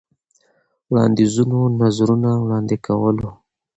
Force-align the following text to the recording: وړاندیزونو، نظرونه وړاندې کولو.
وړاندیزونو، 0.89 1.59
نظرونه 1.81 2.29
وړاندې 2.43 2.75
کولو. 2.85 3.29